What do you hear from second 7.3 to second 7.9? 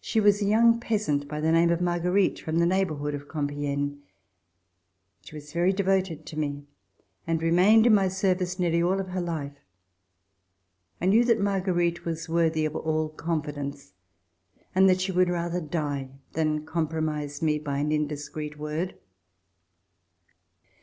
remained